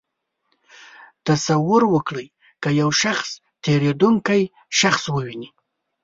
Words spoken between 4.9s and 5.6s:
وویني.